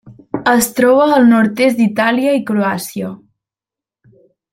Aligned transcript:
Es 0.51 0.69
troba 0.77 1.03
al 1.17 1.27
nord-est 1.33 1.81
d'Itàlia 1.81 2.33
i 2.39 2.45
Croàcia. 2.51 3.11